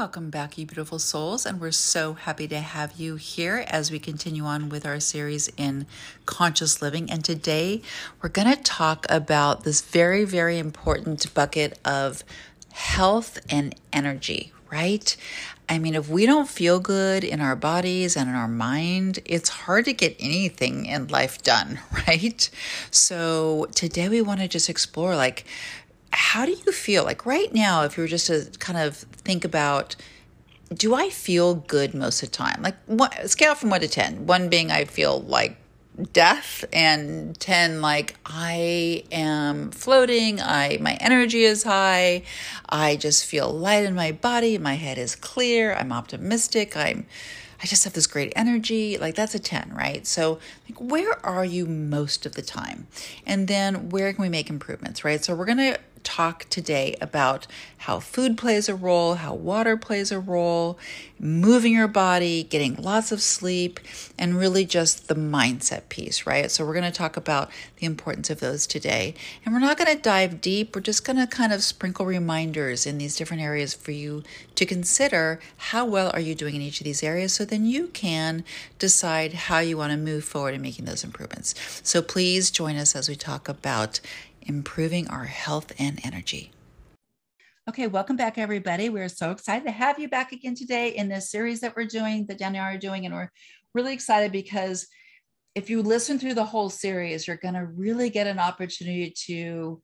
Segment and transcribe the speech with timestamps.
[0.00, 3.98] Welcome back, you beautiful souls, and we're so happy to have you here as we
[3.98, 5.86] continue on with our series in
[6.24, 7.10] conscious living.
[7.10, 7.82] And today
[8.22, 12.24] we're going to talk about this very, very important bucket of
[12.72, 15.14] health and energy, right?
[15.68, 19.50] I mean, if we don't feel good in our bodies and in our mind, it's
[19.50, 22.48] hard to get anything in life done, right?
[22.90, 25.44] So today we want to just explore like,
[26.12, 27.04] how do you feel?
[27.04, 29.96] Like right now if you were just to kind of think about
[30.72, 32.62] do i feel good most of the time?
[32.62, 35.56] Like what scale from 1 to 10 1 being i feel like
[36.12, 42.22] death and 10 like i am floating i my energy is high
[42.68, 47.06] i just feel light in my body my head is clear i'm optimistic i'm
[47.62, 50.06] i just have this great energy like that's a 10 right?
[50.06, 52.86] So like where are you most of the time?
[53.26, 55.24] And then where can we make improvements right?
[55.24, 57.46] So we're going to talk today about
[57.84, 60.78] how food plays a role, how water plays a role,
[61.18, 63.80] moving your body, getting lots of sleep,
[64.18, 66.50] and really just the mindset piece, right?
[66.50, 69.14] So, we're going to talk about the importance of those today.
[69.44, 72.86] And we're not going to dive deep, we're just going to kind of sprinkle reminders
[72.86, 74.22] in these different areas for you
[74.56, 77.86] to consider how well are you doing in each of these areas so then you
[77.88, 78.44] can
[78.78, 81.54] decide how you want to move forward in making those improvements.
[81.82, 84.00] So, please join us as we talk about
[84.42, 86.52] improving our health and energy.
[87.68, 88.88] Okay, welcome back, everybody.
[88.88, 92.26] We're so excited to have you back again today in this series that we're doing,
[92.26, 93.30] that Danny are doing, and we're
[93.74, 94.86] really excited because
[95.54, 99.80] if you listen through the whole series, you're going to really get an opportunity to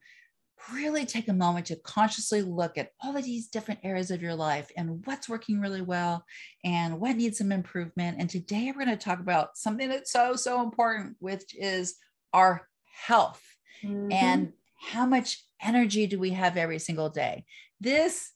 [0.73, 4.35] really take a moment to consciously look at all of these different areas of your
[4.35, 6.25] life and what's working really well
[6.65, 8.17] and what needs some improvement.
[8.19, 11.97] And today we're going to talk about something that's so, so important, which is
[12.33, 12.67] our
[13.07, 13.43] health
[13.85, 14.13] mm-hmm.
[14.13, 17.45] and how much energy do we have every single day?
[17.81, 18.31] This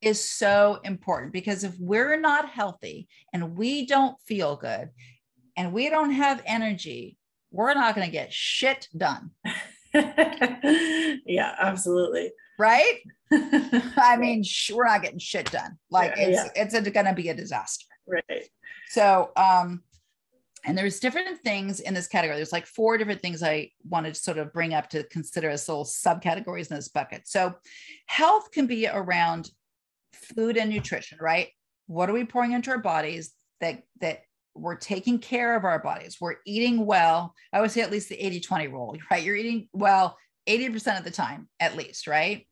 [0.00, 4.90] is so important because if we're not healthy and we don't feel good
[5.56, 7.16] and we don't have energy,
[7.50, 9.30] we're not going to get shit done.
[9.94, 12.32] yeah, absolutely.
[12.58, 12.98] Right?
[13.32, 15.78] I mean, sh- we're not getting shit done.
[15.90, 16.62] Like yeah, it's yeah.
[16.62, 17.86] it's going to be a disaster.
[18.06, 18.48] Right.
[18.90, 19.82] So, um
[20.64, 22.36] and there's different things in this category.
[22.36, 25.68] There's like four different things I wanted to sort of bring up to consider as
[25.68, 27.28] little subcategories in this bucket.
[27.28, 27.54] So,
[28.06, 29.50] health can be around
[30.14, 31.48] food and nutrition, right?
[31.86, 34.22] What are we pouring into our bodies that that
[34.54, 36.16] we're taking care of our bodies?
[36.20, 37.34] We're eating well.
[37.52, 39.22] I would say at least the 80-20 rule, right?
[39.22, 40.16] You're eating well
[40.48, 42.46] 80% of the time, at least, right?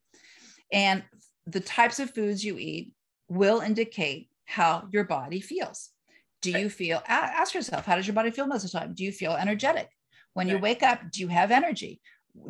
[0.72, 1.02] And
[1.46, 2.92] the types of foods you eat
[3.28, 5.91] will indicate how your body feels
[6.42, 8.94] do you feel ask yourself how does your body feel most of the time?
[8.94, 9.88] Do you feel energetic?
[10.34, 12.00] When you wake up do you have energy?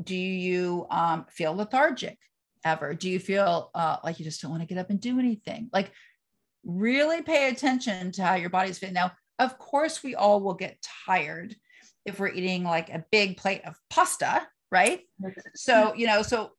[0.03, 2.19] Do you um, feel lethargic
[2.65, 2.95] ever?
[2.95, 5.69] Do you feel uh, like you just don't want to get up and do anything?
[5.73, 5.93] Like
[6.65, 9.11] really pay attention to how your body's feeling now
[9.41, 11.57] of course we all will get tired
[12.05, 15.01] if we're eating like a big plate of pasta right.
[15.55, 16.53] So you know so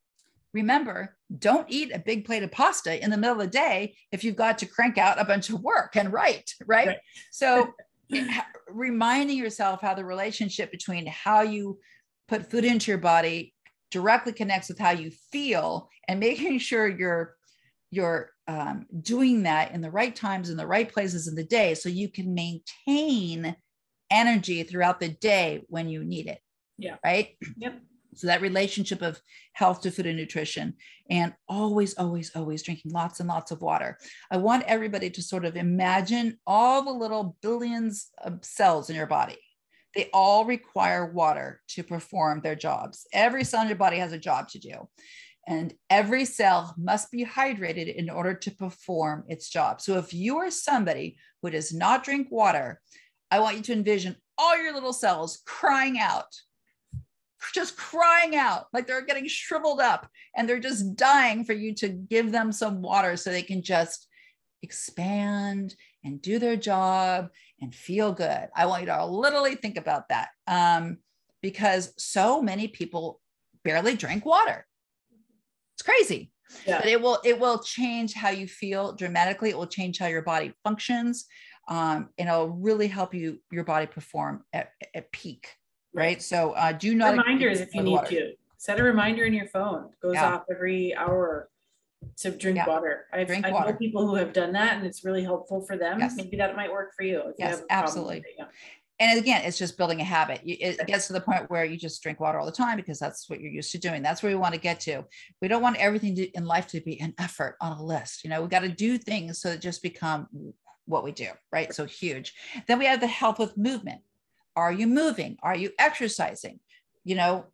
[0.53, 4.23] remember, don't eat a big plate of pasta in the middle of the day if
[4.23, 6.87] you've got to crank out a bunch of work and write, right?
[6.87, 6.97] right.
[7.31, 7.73] So,
[8.69, 11.79] reminding yourself how the relationship between how you
[12.27, 13.53] put food into your body
[13.91, 17.35] directly connects with how you feel and making sure you're
[17.91, 21.75] you're um, doing that in the right times in the right places in the day
[21.75, 23.55] so you can maintain
[24.09, 26.39] energy throughout the day when you need it
[26.77, 27.79] yeah right yep
[28.15, 29.19] so that relationship of
[29.53, 30.75] health to food and nutrition,
[31.09, 33.97] and always, always, always drinking lots and lots of water.
[34.31, 39.07] I want everybody to sort of imagine all the little billions of cells in your
[39.07, 39.37] body.
[39.95, 43.05] They all require water to perform their jobs.
[43.13, 44.89] Every cell in your body has a job to do.
[45.45, 49.81] And every cell must be hydrated in order to perform its job.
[49.81, 52.79] So if you are somebody who does not drink water,
[53.29, 56.33] I want you to envision all your little cells crying out
[57.51, 61.89] just crying out like they're getting shriveled up and they're just dying for you to
[61.89, 64.07] give them some water so they can just
[64.61, 67.29] expand and do their job
[67.61, 68.47] and feel good.
[68.55, 70.97] I want you to literally think about that um,
[71.41, 73.19] because so many people
[73.63, 74.65] barely drink water.
[75.75, 76.31] It's crazy.
[76.67, 76.79] Yeah.
[76.79, 79.49] But it will it will change how you feel dramatically.
[79.49, 81.25] It will change how your body functions,
[81.67, 85.47] um, and it'll really help you your body perform at, at peak
[85.93, 86.21] right?
[86.21, 88.09] So uh, do not reminders if you need water.
[88.09, 89.85] to set a reminder in your phone.
[89.85, 90.35] It goes yeah.
[90.35, 91.49] off every hour
[92.17, 92.67] to drink yeah.
[92.67, 93.05] water.
[93.13, 93.71] I've, drink I water.
[93.71, 95.99] know people who have done that, and it's really helpful for them.
[95.99, 96.15] Yes.
[96.15, 97.33] Maybe that might work for you.
[97.37, 98.23] yes, you absolutely.
[98.37, 98.45] Yeah.
[98.99, 100.41] and again, it's just building a habit.
[100.43, 103.29] It gets to the point where you just drink water all the time because that's
[103.29, 104.01] what you're used to doing.
[104.01, 105.03] That's where we want to get to.
[105.41, 108.23] We don't want everything to, in life to be an effort on a list.
[108.23, 110.27] You know, we got to do things so it just become
[110.85, 111.73] what we do, right?
[111.73, 112.33] So huge.
[112.67, 114.01] Then we have the health with movement.
[114.55, 115.37] Are you moving?
[115.41, 116.59] Are you exercising?
[117.03, 117.45] You know,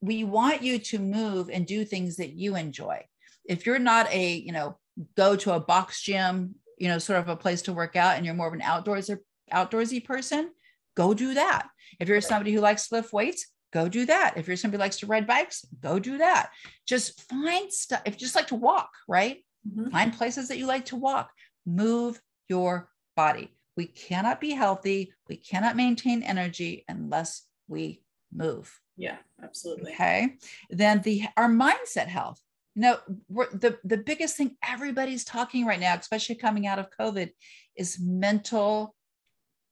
[0.00, 3.04] we want you to move and do things that you enjoy.
[3.44, 4.78] If you're not a, you know,
[5.16, 8.24] go to a box gym, you know, sort of a place to work out and
[8.24, 9.20] you're more of an outdoors or
[9.52, 10.50] outdoorsy person,
[10.96, 11.68] go do that.
[12.00, 14.34] If you're somebody who likes to lift weights, go do that.
[14.36, 16.50] If you're somebody who likes to ride bikes, go do that.
[16.86, 18.02] Just find stuff.
[18.04, 19.44] If you just like to walk, right?
[19.68, 19.90] Mm-hmm.
[19.90, 21.30] Find places that you like to walk.
[21.66, 23.54] Move your body.
[23.78, 25.12] We cannot be healthy.
[25.28, 28.02] We cannot maintain energy unless we
[28.34, 28.76] move.
[28.96, 29.92] Yeah, absolutely.
[29.92, 30.36] Okay.
[30.68, 32.42] Then the our mindset health.
[32.74, 32.98] You know,
[33.28, 37.30] the the biggest thing everybody's talking right now, especially coming out of COVID,
[37.76, 38.96] is mental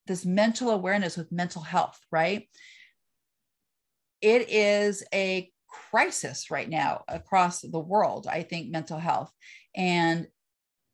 [0.07, 2.49] this mental awareness with mental health, right?
[4.21, 9.33] It is a crisis right now across the world, I think, mental health.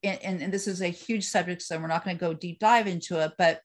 [0.02, 2.88] And, and, this is a huge subject, so we're not going to go deep dive
[2.88, 3.60] into it, but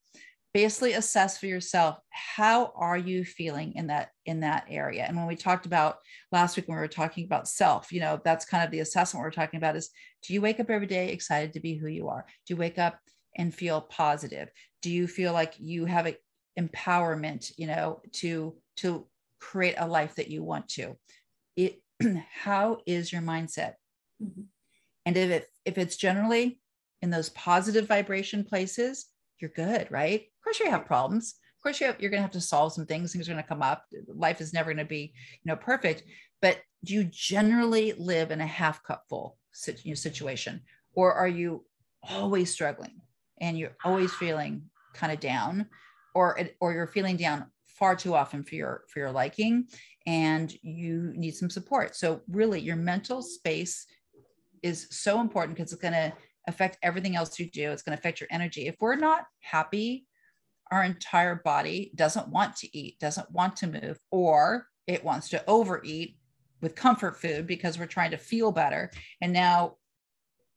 [0.54, 5.06] basically assess for yourself how are you feeling in that in that area?
[5.08, 5.98] And when we talked about
[6.32, 9.24] last week when we were talking about self you know that's kind of the assessment
[9.24, 9.92] we're talking about is
[10.24, 12.26] do you wake up every day excited to be who you are?
[12.46, 13.00] Do you wake up
[13.36, 14.50] and feel positive?
[14.82, 16.18] Do you feel like you have a,
[16.60, 19.06] empowerment you know to to
[19.40, 20.98] create a life that you want to?
[21.56, 21.82] It
[22.34, 23.74] how is your mindset?
[24.24, 24.42] Mm-hmm.
[25.08, 26.60] And if it if it's generally
[27.02, 29.08] in those positive vibration places
[29.40, 30.22] you're good right?
[30.22, 31.36] Of course you have problems.
[31.58, 33.44] Of course you have, you're going to have to solve some things things are going
[33.44, 33.86] to come up.
[34.08, 35.14] Life is never going to be
[35.44, 36.04] you know perfect.
[36.42, 40.62] But do you generally live in a half cup full situation?
[40.94, 41.66] Or are you
[42.04, 43.02] always struggling
[43.40, 44.64] and you're always feeling
[44.94, 45.68] kind of down?
[46.14, 49.68] Or or you're feeling down far too often for your for your liking
[50.08, 51.96] and you need some support.
[51.96, 53.86] So really your mental space
[54.64, 56.14] is so important because it's going to
[56.48, 57.72] affect everything else you do.
[57.72, 58.68] It's going to affect your energy.
[58.68, 60.08] If we're not happy
[60.72, 65.44] our entire body doesn't want to eat doesn't want to move or it wants to
[65.48, 66.18] overeat
[66.62, 69.76] with comfort food because we're trying to feel better and now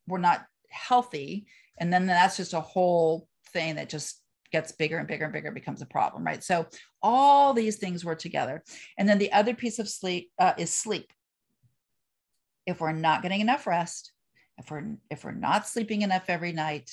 [0.07, 1.47] we're not healthy
[1.79, 4.23] and then that's just a whole thing that just
[4.53, 6.43] gets bigger and bigger and bigger becomes a problem right?
[6.43, 6.67] So
[7.03, 8.65] all these things work together.
[8.99, 11.13] And then the other piece of sleep uh, is sleep
[12.71, 14.13] if we're not getting enough rest
[14.59, 16.91] if we're if we're not sleeping enough every night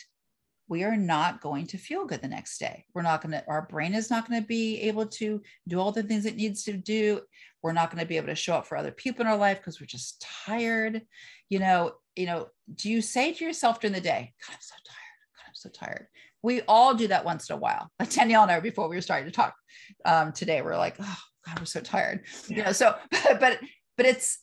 [0.69, 2.85] we are not going to feel good the next day.
[2.93, 5.91] We're not going to our brain is not going to be able to do all
[5.91, 7.21] the things it needs to do.
[7.63, 9.59] We're not going to be able to show up for other people in our life
[9.59, 11.01] because we're just tired.
[11.49, 14.75] You know you know do you say to yourself during the day god i'm so
[14.85, 15.37] tired.
[15.37, 16.07] God i'm so tired.
[16.43, 17.89] We all do that once in a while.
[17.99, 19.55] Like danielle and i before we were starting to talk
[20.03, 22.25] um, today we're like oh god we're so tired.
[22.49, 22.57] Yeah.
[22.57, 23.59] you know so but but,
[23.95, 24.39] but it's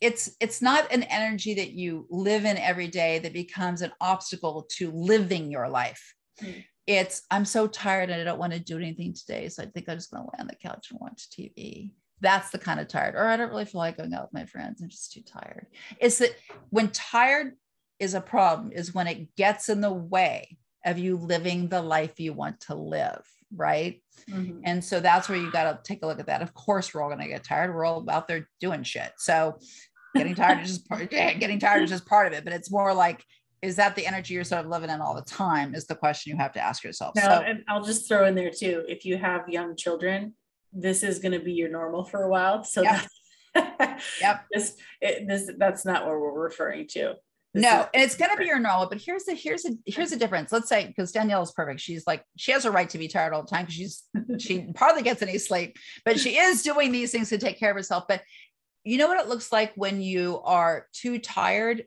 [0.00, 4.66] it's it's not an energy that you live in every day that becomes an obstacle
[4.70, 6.14] to living your life.
[6.42, 6.64] Mm.
[6.88, 9.88] it's i'm so tired and i don't want to do anything today so i think
[9.88, 12.88] i'm just going to lay on the couch and watch tv that's the kind of
[12.88, 15.22] tired or i don't really feel like going out with my friends i'm just too
[15.22, 15.68] tired.
[16.00, 16.34] It's that
[16.70, 17.52] when tired
[18.00, 22.18] is a problem is when it gets in the way of you living the life
[22.18, 23.24] you want to live
[23.54, 24.00] right?
[24.30, 24.60] Mm-hmm.
[24.64, 26.40] and so that's where you got to take a look at that.
[26.40, 27.74] Of course we're all going to get tired.
[27.74, 29.12] We're all out there doing shit.
[29.18, 29.58] So
[30.16, 32.44] getting tired is just part, getting tired is just part of it.
[32.44, 33.22] But it's more like
[33.60, 36.32] is that the energy you're sort of living in all the time is the question
[36.32, 37.14] you have to ask yourself.
[37.16, 40.34] No, so and i'll just throw in there too if you have young children
[40.74, 42.64] this is going to be your normal for a while.
[42.64, 43.06] So yep.
[44.20, 44.44] yep.
[44.52, 47.14] this it, this that's not what we're referring to
[47.54, 50.50] no, and it's gonna be your normal, but here's the here's a here's a difference.
[50.50, 51.80] Let's say because Danielle is perfect.
[51.80, 54.02] She's like she has a right to be tired all the time because she's
[54.38, 57.76] she hardly gets any sleep, but she is doing these things to take care of
[57.76, 58.04] herself.
[58.08, 58.22] But
[58.82, 61.84] you know what it looks like when you are too tired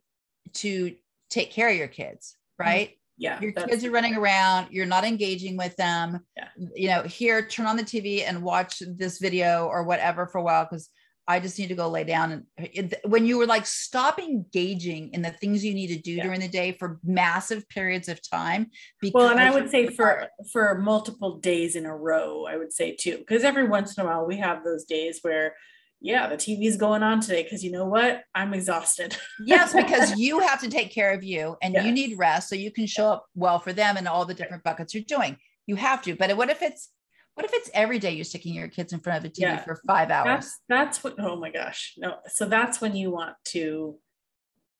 [0.53, 0.95] to
[1.29, 2.69] take care of your kids, mm-hmm.
[2.69, 2.91] right?
[3.19, 3.41] Yeah.
[3.41, 6.19] Your kids are running around, you're not engaging with them.
[6.35, 6.49] Yeah.
[6.75, 10.43] You know, here, turn on the TV and watch this video or whatever for a
[10.43, 10.89] while because
[11.27, 12.45] I just need to go lay down.
[12.75, 16.23] And when you were like, stop engaging in the things you need to do yeah.
[16.23, 18.67] during the day for massive periods of time.
[19.13, 22.95] well, and I would say for for multiple days in a row, I would say
[22.95, 25.55] too, because every once in a while we have those days where
[25.99, 28.23] yeah, the TV's going on today because you know what?
[28.35, 29.17] I'm exhausted.
[29.39, 32.71] yes, because you have to take care of you and you need rest so you
[32.71, 35.37] can show up well for them and all the different buckets you're doing.
[35.65, 36.15] You have to.
[36.15, 36.89] But what if it's
[37.37, 39.63] what if it's every day you're sticking your kids in front of a TV yeah,
[39.63, 40.25] for five hours?
[40.25, 41.93] That's that's what oh my gosh.
[41.95, 43.95] No, so that's when you want to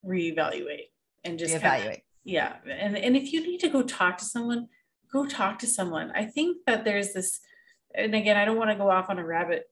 [0.04, 0.88] reevaluate
[1.22, 1.62] and just reevaluate.
[1.62, 2.56] Kind of, yeah.
[2.68, 4.66] And and if you need to go talk to someone,
[5.12, 6.10] go talk to someone.
[6.16, 7.38] I think that there's this,
[7.94, 9.70] and again, I don't want to go off on a rabbit,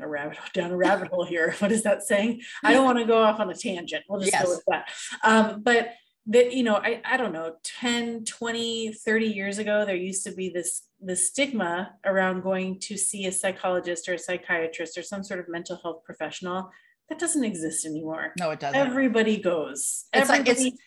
[0.00, 1.56] a rabbit down a rabbit hole here.
[1.58, 2.42] What is that saying?
[2.62, 4.04] I don't want to go off on a tangent.
[4.08, 4.44] We'll just yes.
[4.44, 4.88] go with that.
[5.24, 5.88] Um, but
[6.28, 10.32] that you know I, I don't know 10 20 30 years ago there used to
[10.32, 15.22] be this this stigma around going to see a psychologist or a psychiatrist or some
[15.22, 16.70] sort of mental health professional.
[17.08, 18.32] That doesn't exist anymore.
[18.38, 18.78] No it doesn't.
[18.78, 20.06] Everybody goes.
[20.12, 20.78] It's everybody, like it's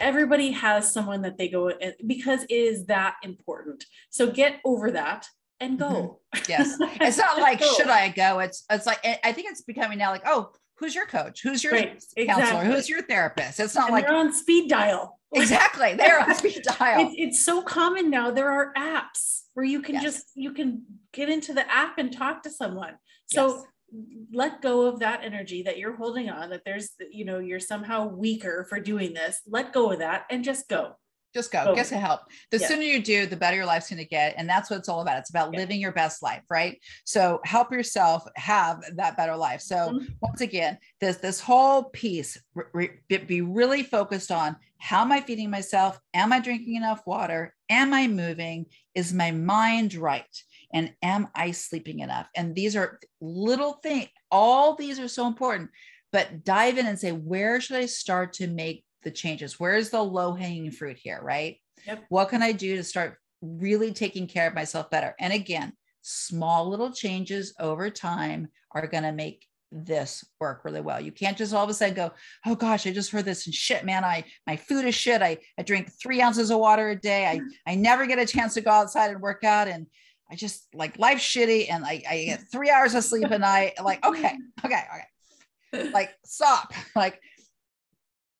[0.00, 1.72] everybody has someone that they go
[2.06, 3.84] because it is that important.
[4.10, 5.28] So get over that
[5.60, 6.20] and go.
[6.34, 6.44] Mm-hmm.
[6.48, 6.76] yes.
[7.00, 8.40] It's not like should i go?
[8.40, 10.50] It's it's like i think it's becoming now like oh
[10.82, 11.42] who's your coach?
[11.42, 12.42] Who's your right, counselor?
[12.42, 12.66] Exactly.
[12.66, 13.60] Who's your therapist?
[13.60, 15.18] It's not and like they're on speed dial.
[15.34, 15.94] Exactly.
[15.94, 17.06] They're on speed dial.
[17.06, 18.30] It, it's so common now.
[18.30, 20.02] There are apps where you can yes.
[20.02, 20.82] just you can
[21.14, 22.96] get into the app and talk to someone.
[23.24, 23.64] So yes.
[24.34, 28.08] let go of that energy that you're holding on that there's you know you're somehow
[28.08, 29.40] weaker for doing this.
[29.46, 30.96] Let go of that and just go
[31.34, 31.64] just go.
[31.66, 31.74] Oh.
[31.74, 32.20] get some help
[32.50, 32.66] the yeah.
[32.66, 35.00] sooner you do the better your life's going to get and that's what it's all
[35.00, 35.18] about.
[35.18, 35.60] It's about yeah.
[35.60, 36.80] living your best life right?
[37.04, 39.60] So help yourself have that better life.
[39.60, 40.04] So mm-hmm.
[40.20, 42.40] once again this this whole piece
[42.72, 45.98] re, be really focused on how am i feeding myself?
[46.12, 47.54] Am i drinking enough water?
[47.68, 48.66] Am i moving?
[48.94, 50.24] Is my mind right?
[50.74, 52.28] And am i sleeping enough?
[52.34, 55.70] And these are little things all these are so important
[56.10, 59.58] but dive in and say where should i start to make the changes?
[59.58, 61.58] Where's the low hanging fruit here, right?
[61.86, 62.04] Yep.
[62.08, 65.14] What can I do to start really taking care of myself better?
[65.18, 71.00] And again, small little changes over time are going to make this work really well.
[71.00, 72.12] You can't just all of a sudden go,
[72.46, 74.04] oh gosh, I just heard this and shit, man.
[74.04, 75.22] I my food is shit.
[75.22, 77.26] I, I drink three ounces of water a day.
[77.26, 79.68] I, I never get a chance to go outside and work out.
[79.68, 79.86] And
[80.30, 83.72] I just like life's shitty and I, I get three hours of sleep a night.
[83.82, 85.90] Like, okay, okay, okay.
[85.92, 86.74] Like stop.
[86.94, 87.18] Like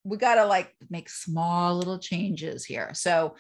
[0.05, 2.91] we got to like make small little changes here.
[2.95, 3.37] So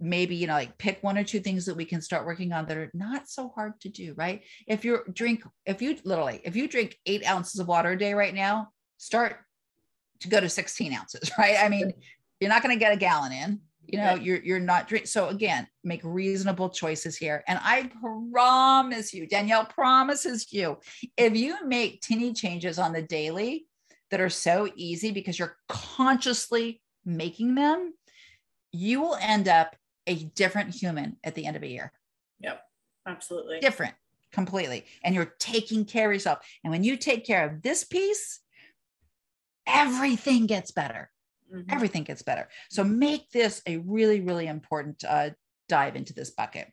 [0.00, 2.66] maybe you know like pick one or two things that we can start working on
[2.66, 4.42] that are not so hard to do right?
[4.66, 8.14] If you drink if you literally if you drink eight ounces of water a day
[8.14, 9.36] right now start
[10.20, 11.56] to go to 16 ounces right?
[11.58, 11.92] I mean
[12.40, 15.28] you're not going to get a gallon in you know you're you're not drink so
[15.28, 17.44] again make reasonable choices here.
[17.46, 17.90] And i
[18.32, 20.78] promise you danielle promises you
[21.16, 23.66] if you make teeny changes on the daily
[24.10, 27.94] that are so easy because you're consciously making them,
[28.72, 31.92] you will end up a different human at the end of a year.
[32.40, 32.60] Yep,
[33.06, 33.60] absolutely.
[33.60, 33.94] Different
[34.32, 34.84] completely.
[35.02, 36.40] And you're taking care of yourself.
[36.62, 38.40] And when you take care of this piece,
[39.66, 41.10] everything gets better.
[41.52, 41.70] Mm-hmm.
[41.70, 42.48] Everything gets better.
[42.68, 45.30] So make this a really, really important uh,
[45.68, 46.68] dive into this bucket.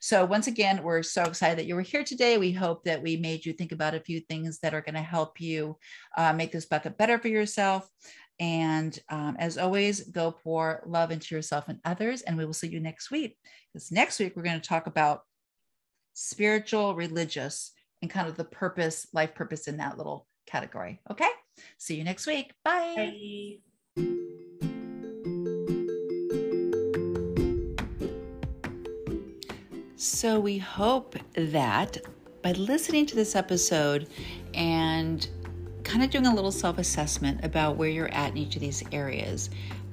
[0.00, 2.38] So, once again, we're so excited that you were here today.
[2.38, 5.02] We hope that we made you think about a few things that are going to
[5.02, 5.76] help you
[6.16, 7.88] uh, make this bucket better for yourself.
[8.38, 12.22] And um, as always, go pour love into yourself and others.
[12.22, 13.38] And we will see you next week.
[13.72, 15.22] Because next week, we're going to talk about
[16.12, 17.72] spiritual, religious,
[18.02, 21.00] and kind of the purpose, life purpose in that little category.
[21.10, 21.28] Okay.
[21.78, 22.52] See you next week.
[22.62, 23.58] Bye.
[23.96, 24.55] Bye.
[29.98, 31.96] So, we hope that
[32.42, 34.10] by listening to this episode
[34.52, 35.26] and
[35.84, 38.84] kind of doing a little self assessment about where you're at in each of these
[38.92, 39.48] areas,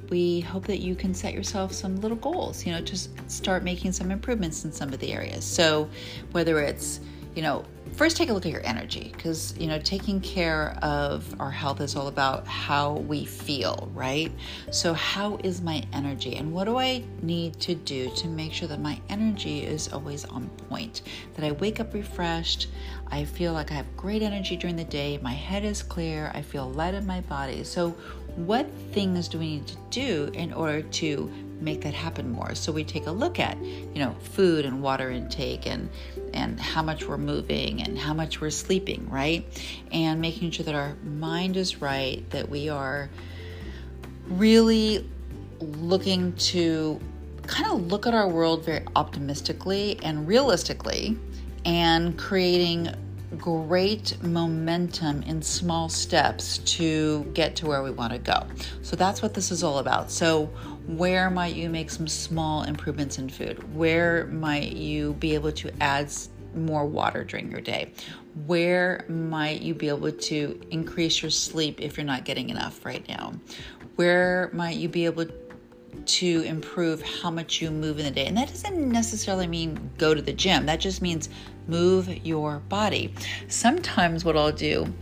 [0.10, 2.98] we hope that you can set yourself some little goals, you know, to
[3.29, 5.45] start making some improvements in some of the areas.
[5.45, 5.88] So,
[6.33, 7.00] whether it's,
[7.35, 11.39] you know, first take a look at your energy because you know taking care of
[11.39, 14.31] our health is all about how we feel right?
[14.71, 18.67] So how is my energy and what do i need to do to make sure
[18.67, 21.03] that my energy is always on point?
[21.35, 22.67] That i wake up refreshed
[23.11, 26.41] i feel like i have great energy during the day my head is clear i
[26.41, 27.63] feel light in my body.
[27.63, 27.95] So
[28.35, 31.31] what things do we need to do in order to
[31.63, 32.55] make that happen more.
[32.55, 35.89] So we take a look at, you know, food and water intake and
[36.33, 39.45] and how much we're moving and how much we're sleeping, right?
[39.91, 43.09] And making sure that our mind is right, that we are
[44.27, 45.09] really
[45.59, 46.99] looking to
[47.47, 51.17] kind of look at our world very optimistically and realistically
[51.65, 52.89] and creating
[53.37, 58.45] great momentum in small steps to get to where we want to go.
[58.81, 60.11] So that's what this is all about.
[60.11, 60.45] So,
[60.87, 63.73] where might you make some small improvements in food?
[63.73, 66.11] Where might you be able to add
[66.55, 67.91] more water during your day?
[68.45, 73.07] Where might you be able to increase your sleep if you're not getting enough right
[73.07, 73.33] now?
[73.95, 75.25] Where might you be able
[76.05, 78.25] to improve how much you move in the day?
[78.25, 81.29] And that doesn't necessarily mean go to the gym, that just means
[81.67, 83.13] move your body.
[83.47, 84.93] Sometimes, what I'll do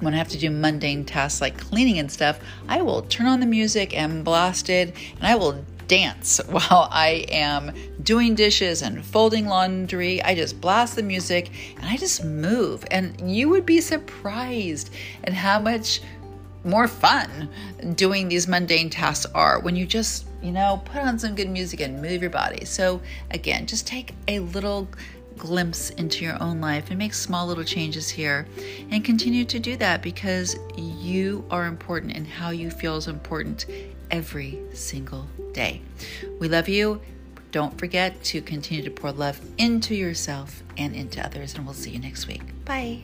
[0.00, 3.40] when I have to do mundane tasks like cleaning and stuff, I will turn on
[3.40, 7.72] the music and blast it and I will dance while I am
[8.02, 10.22] doing dishes and folding laundry.
[10.22, 12.84] I just blast the music and I just move.
[12.90, 14.92] And you would be surprised
[15.24, 16.00] at how much
[16.66, 17.48] more fun
[17.94, 21.80] doing these mundane tasks are when you just, you know, put on some good music
[21.80, 22.64] and move your body.
[22.64, 24.88] So, again, just take a little
[25.38, 28.46] glimpse into your own life and make small little changes here
[28.90, 33.66] and continue to do that because you are important and how you feel is important
[34.10, 35.82] every single day.
[36.40, 37.00] We love you.
[37.52, 41.90] Don't forget to continue to pour love into yourself and into others, and we'll see
[41.90, 42.42] you next week.
[42.64, 43.02] Bye.